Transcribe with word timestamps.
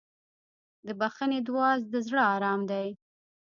د 0.85 0.87
بښنې 0.99 1.39
دعا 1.47 1.71
د 1.91 1.93
زړه 2.07 2.21
ارام 2.35 2.61
دی. 2.71 2.87